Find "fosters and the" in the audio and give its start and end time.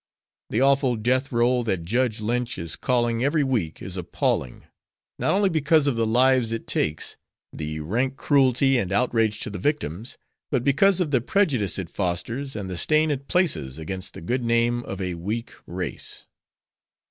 11.91-12.77